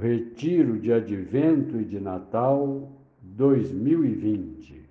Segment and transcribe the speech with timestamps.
[0.00, 2.88] Retiro de Advento e de Natal
[3.20, 4.86] 2020.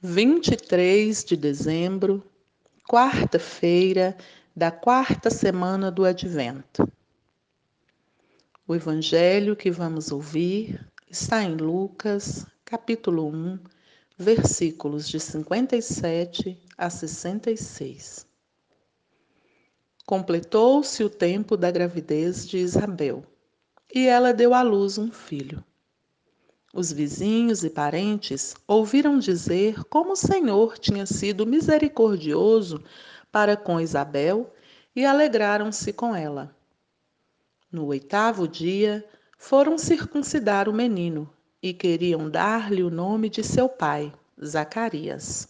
[0.00, 2.22] Vinte e três de dezembro,
[2.88, 4.16] quarta-feira
[4.54, 6.88] da quarta semana do Advento.
[8.64, 13.60] O evangelho que vamos ouvir está em Lucas, capítulo 1,
[14.18, 18.26] versículos de 57 a 66.
[20.04, 23.24] Completou-se o tempo da gravidez de Isabel
[23.94, 25.64] e ela deu à luz um filho.
[26.74, 32.82] Os vizinhos e parentes ouviram dizer como o Senhor tinha sido misericordioso
[33.30, 34.52] para com Isabel
[34.96, 36.52] e alegraram-se com ela.
[37.70, 39.08] No oitavo dia,
[39.44, 41.28] foram circuncidar o menino
[41.62, 44.10] e queriam dar-lhe o nome de seu pai,
[44.42, 45.46] Zacarias.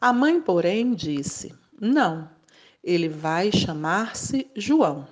[0.00, 2.28] A mãe, porém, disse: Não,
[2.82, 5.06] ele vai chamar-se João.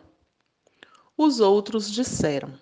[1.16, 2.52] Os outros disseram: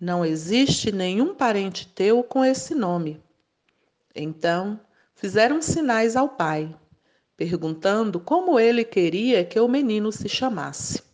[0.00, 3.22] Não existe nenhum parente teu com esse nome.
[4.14, 4.80] Então
[5.14, 6.74] fizeram sinais ao pai,
[7.36, 11.11] perguntando como ele queria que o menino se chamasse.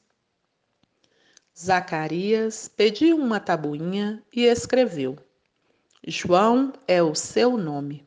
[1.61, 5.17] Zacarias pediu uma tabuinha e escreveu:
[6.06, 8.06] João é o seu nome.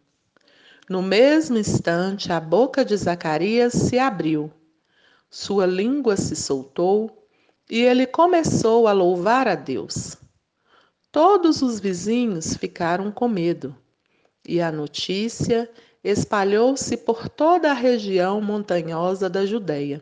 [0.90, 4.50] No mesmo instante, a boca de Zacarias se abriu,
[5.30, 7.28] sua língua se soltou
[7.70, 10.16] e ele começou a louvar a Deus.
[11.12, 13.76] Todos os vizinhos ficaram com medo
[14.48, 15.70] e a notícia
[16.02, 20.02] espalhou-se por toda a região montanhosa da Judéia.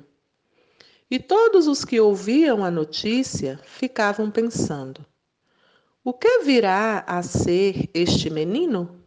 [1.10, 5.06] E todos os que ouviam a notícia ficavam pensando:
[6.04, 9.04] o que virá a ser este menino?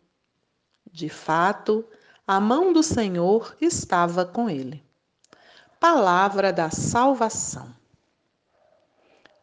[0.90, 1.84] De fato,
[2.26, 4.84] a mão do Senhor estava com ele.
[5.80, 7.74] Palavra da salvação.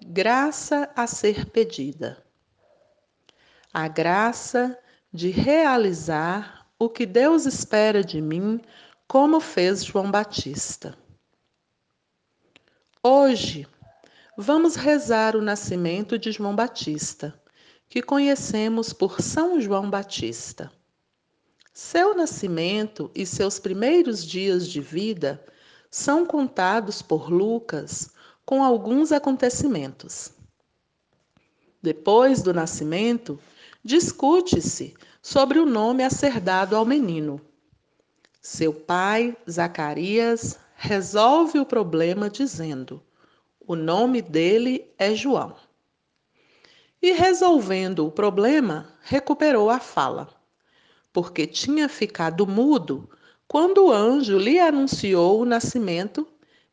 [0.02, 2.24] Graça a ser pedida.
[3.74, 4.78] A graça
[5.12, 8.62] de realizar o que Deus espera de mim,
[9.08, 10.97] como fez João Batista.
[13.02, 13.66] Hoje,
[14.38, 17.34] vamos rezar o nascimento de João Batista,
[17.88, 20.70] que conhecemos por São João Batista.
[21.72, 25.42] Seu nascimento e seus primeiros dias de vida
[25.90, 28.09] são contados por Lucas
[28.46, 30.34] com alguns acontecimentos.
[31.82, 33.40] Depois do nascimento,
[33.82, 37.40] discute-se sobre o nome a ser dado ao menino.
[38.42, 43.03] Seu pai, Zacarias, resolve o problema dizendo:
[43.59, 45.57] o nome dele é João.
[47.01, 50.29] E resolvendo o problema, recuperou a fala,
[51.12, 53.09] porque tinha ficado mudo
[53.45, 56.25] quando o anjo lhe anunciou o nascimento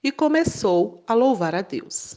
[0.02, 2.16] e começou a louvar a Deus.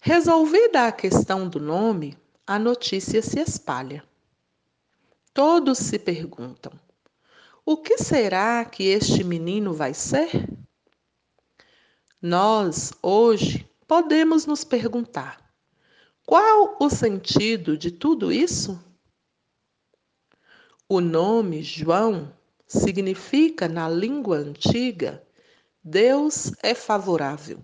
[0.00, 2.16] Resolvida a questão do nome,
[2.46, 4.04] a notícia se espalha.
[5.34, 6.72] Todos se perguntam:
[7.70, 10.48] o que será que este menino vai ser?
[12.18, 15.52] Nós, hoje, podemos nos perguntar:
[16.24, 18.82] qual o sentido de tudo isso?
[20.88, 22.34] O nome João
[22.66, 25.22] significa, na língua antiga,
[25.84, 27.60] Deus é favorável.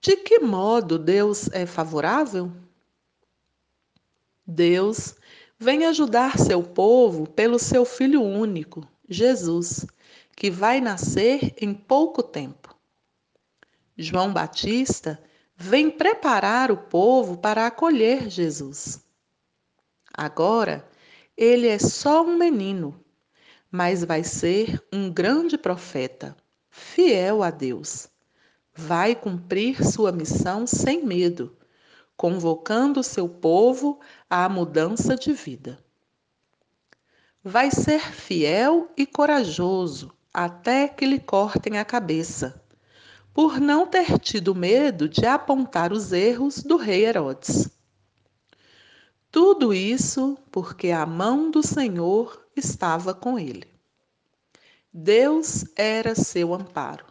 [0.00, 2.50] De que modo Deus é favorável?
[4.46, 5.16] Deus
[5.62, 9.84] vem ajudar seu povo pelo seu Filho único, Jesus,
[10.34, 12.74] que vai nascer em pouco tempo.
[13.94, 15.22] João Batista
[15.54, 19.04] vem preparar o povo para acolher Jesus.
[20.14, 20.88] Agora,
[21.36, 22.98] ele é só um menino,
[23.70, 26.34] mas vai ser um grande profeta,
[26.70, 28.08] fiel a Deus.
[28.74, 31.54] Vai cumprir sua missão sem medo
[32.20, 35.82] convocando seu povo à mudança de vida.
[37.42, 42.62] Vai ser fiel e corajoso até que lhe cortem a cabeça,
[43.32, 47.70] por não ter tido medo de apontar os erros do rei Herodes.
[49.30, 53.66] Tudo isso porque a mão do Senhor estava com ele.
[54.92, 57.09] Deus era seu amparo.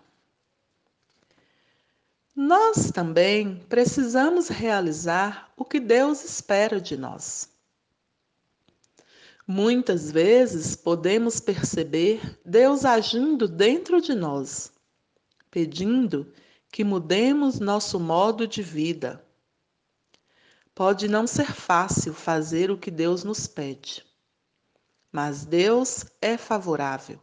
[2.41, 7.49] Nós também precisamos realizar o que Deus espera de nós.
[9.45, 14.71] Muitas vezes podemos perceber Deus agindo dentro de nós,
[15.51, 16.31] pedindo
[16.71, 19.21] que mudemos nosso modo de vida.
[20.73, 24.05] Pode não ser fácil fazer o que Deus nos pede,
[25.11, 27.21] mas Deus é favorável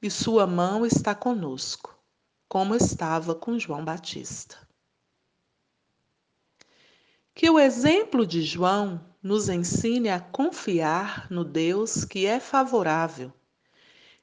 [0.00, 1.87] e Sua mão está conosco,
[2.48, 4.56] como estava com João Batista.
[7.34, 13.32] Que o exemplo de João nos ensine a confiar no Deus que é favorável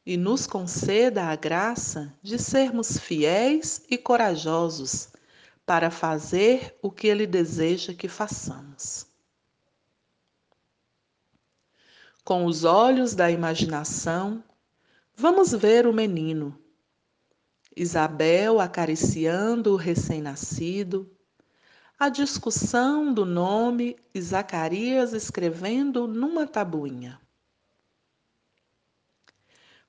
[0.06, 5.10] e nos conceda a graça de sermos fiéis e corajosos
[5.66, 9.08] para fazer o que Ele deseja que façamos.
[12.24, 14.44] Com os olhos da imaginação,
[15.16, 16.60] vamos ver o menino.
[17.76, 21.12] Isabel acariciando o recém-nascido,
[22.00, 27.20] a discussão do nome e Zacarias escrevendo numa tabuinha.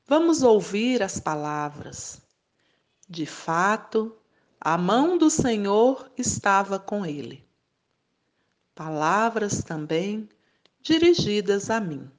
[0.06, 2.20] Vamos ouvir as palavras.
[3.08, 4.16] De fato,
[4.60, 7.44] a mão do Senhor estava com ele.
[8.74, 10.28] Palavras também
[10.80, 12.10] dirigidas a mim.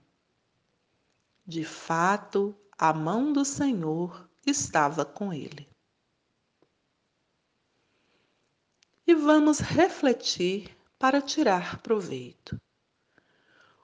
[1.46, 5.68] De fato, a mão do Senhor estava com ele.
[9.06, 12.60] E vamos refletir para tirar proveito.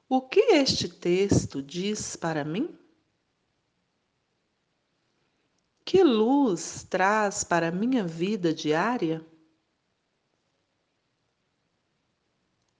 [0.10, 2.78] O que este texto diz para mim?
[5.86, 9.26] Que luz traz para minha vida diária?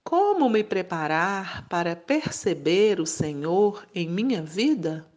[0.02, 5.10] Como me preparar para perceber o Senhor em minha vida?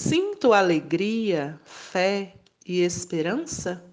[0.00, 3.84] Sinto alegria, fé e esperança?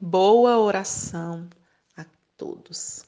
[0.00, 1.48] Boa oração
[1.96, 2.04] a
[2.36, 3.04] todos.